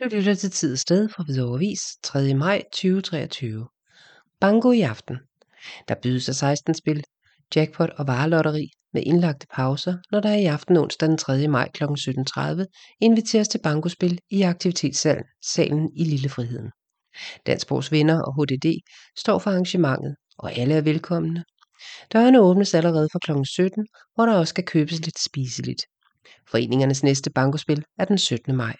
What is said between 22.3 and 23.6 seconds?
åbnes allerede fra kl.